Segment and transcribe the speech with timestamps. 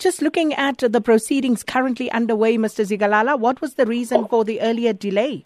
[0.00, 2.86] Just looking at the proceedings currently underway, Mr.
[2.88, 5.44] Zikalala, what was the reason for the earlier delay?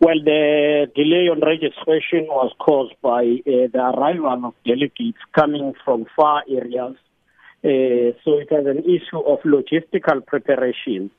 [0.00, 6.06] Well, the delay on registration was caused by uh, the arrival of delegates coming from
[6.16, 6.96] far areas.
[7.62, 11.10] Uh, so it was an issue of logistical preparation.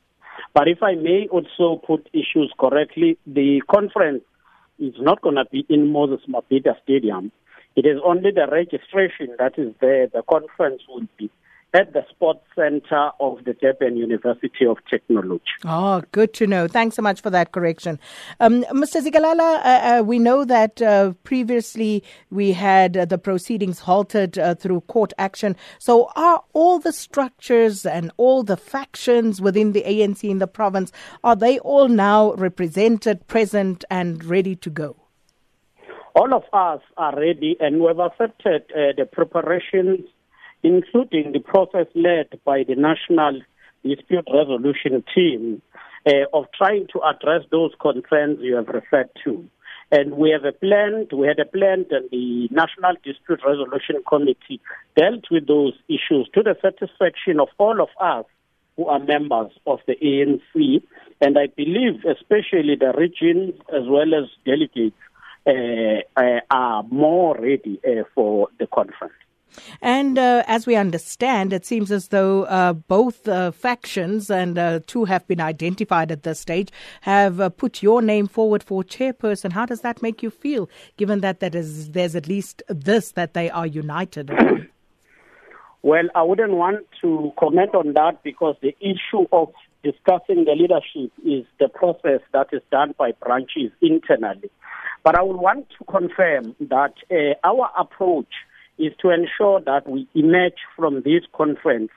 [0.54, 4.24] But if I may also put issues correctly, the conference
[4.80, 7.30] is not going to be in Moses Mabhida Stadium.
[7.76, 10.08] It is only the registration that is there.
[10.08, 11.30] The conference will be
[11.74, 15.42] at the Sports Center of the Durban University of Technology.
[15.64, 16.68] Oh, good to know.
[16.68, 17.98] Thanks so much for that correction.
[18.40, 19.02] Um, Mr.
[19.02, 24.54] Zikalala, uh, uh, we know that uh, previously we had uh, the proceedings halted uh,
[24.54, 25.56] through court action.
[25.78, 30.92] So are all the structures and all the factions within the ANC in the province,
[31.24, 34.96] are they all now represented, present and ready to go?
[36.14, 40.00] All of us are ready and we have accepted uh, the preparations
[40.62, 43.40] including the process led by the National
[43.84, 45.60] Dispute Resolution Team
[46.06, 49.44] uh, of trying to address those concerns you have referred to.
[49.90, 54.60] And we have a plan, we had a plan and the National Dispute Resolution Committee
[54.96, 58.24] dealt with those issues to the satisfaction of all of us
[58.76, 60.82] who are members of the ANC.
[61.20, 64.96] And I believe especially the regions as well as delegates
[65.46, 69.12] uh, are more ready uh, for the conference.
[69.80, 74.80] And uh, as we understand, it seems as though uh, both uh, factions, and uh,
[74.86, 76.70] two have been identified at this stage,
[77.02, 79.52] have uh, put your name forward for chairperson.
[79.52, 83.34] How does that make you feel, given that that is, there's at least this that
[83.34, 84.30] they are united?
[85.84, 91.10] Well, I wouldn't want to comment on that because the issue of discussing the leadership
[91.26, 94.48] is the process that is done by branches internally.
[95.02, 98.32] But I would want to confirm that uh, our approach
[98.78, 101.90] is to ensure that we emerge from this conference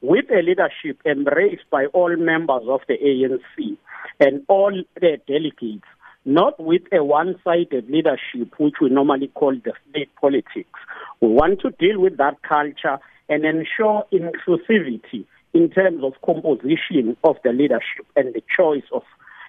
[0.00, 3.76] with a leadership embraced by all members of the ANC
[4.20, 5.86] and all the delegates,
[6.24, 10.78] not with a one-sided leadership, which we normally call the state politics.
[11.20, 15.24] We want to deal with that culture and ensure inclusivity
[15.54, 19.02] in terms of composition of the leadership and the choice of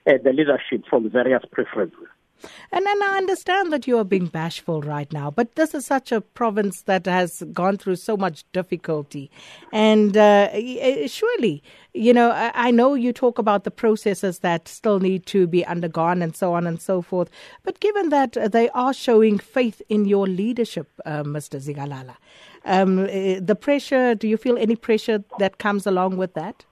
[0.08, 2.08] uh, the leadership from various preferences.
[2.72, 6.12] And then I understand that you are being bashful right now, but this is such
[6.12, 9.32] a province that has gone through so much difficulty.
[9.72, 15.26] And uh, surely, you know, I, know you talk about the processes that still need
[15.28, 17.30] to be undergone and so on and so forth.
[17.64, 21.60] But given that they are showing faith in your leadership, uh, Mr.
[21.60, 22.18] Zikalala,
[22.66, 26.66] um, eh, the pressure, do you feel any pressure that comes along with that?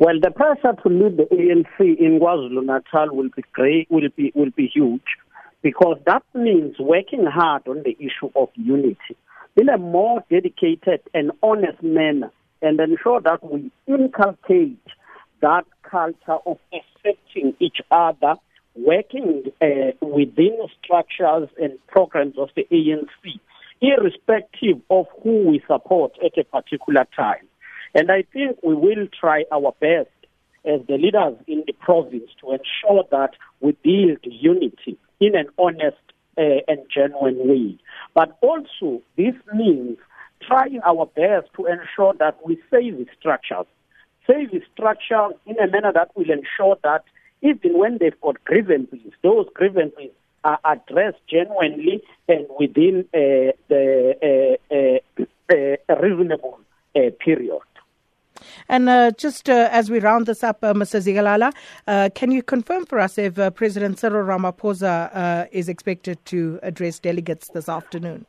[0.00, 4.30] Well, the pressure to lead the ANC in KwaZulu Natal will be great, will be
[4.32, 5.16] will be huge,
[5.60, 9.16] because that means working hard on the issue of unity
[9.56, 12.30] in a more dedicated and honest manner,
[12.62, 14.78] and ensure that we inculcate
[15.40, 18.36] that culture of accepting each other,
[18.76, 19.66] working uh,
[20.00, 23.40] within the structures and programs of the ANC,
[23.80, 27.48] irrespective of who we support at a particular time.
[27.94, 30.10] And I think we will try our best
[30.64, 35.96] as the leaders in the province to ensure that we build unity in an honest
[36.36, 37.78] uh, and genuine way.
[38.14, 39.98] But also, this means
[40.46, 43.66] trying our best to ensure that we save the structures.
[44.26, 47.04] Save the structure in a manner that will ensure that
[47.42, 50.10] even when they've got grievances, those grievances
[50.44, 56.60] are addressed genuinely and within uh, the uh, uh, uh reasonable
[56.94, 57.60] uh, period.
[58.68, 61.00] And uh, just uh, as we round this up, uh, Mr.
[61.00, 61.52] Zikalala,
[61.86, 66.58] uh, can you confirm for us if uh, President Cyril Ramaphosa uh, is expected to
[66.62, 68.26] address delegates this afternoon?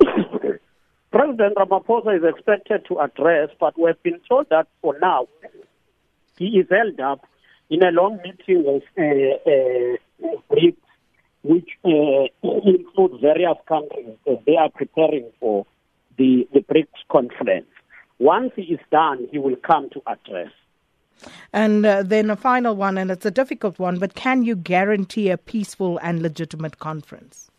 [1.10, 5.26] President Ramaphosa is expected to address, but we've been told that for now
[6.36, 7.26] he is held up
[7.70, 8.82] in a long meeting with
[10.50, 10.76] BRICS,
[11.42, 14.16] which includes various countries.
[14.46, 15.66] they are preparing for
[16.18, 17.66] the, the BRICS conference.
[18.18, 20.50] Once he is done, he will come to address.
[21.52, 25.30] And uh, then a final one, and it's a difficult one, but can you guarantee
[25.30, 27.50] a peaceful and legitimate conference?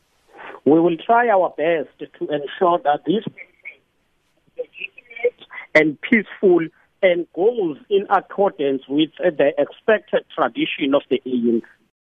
[0.66, 3.86] We will try our best to ensure that this conference
[4.58, 6.68] is legitimate and peaceful
[7.02, 11.62] and goes in accordance with the expected tradition of the ANC.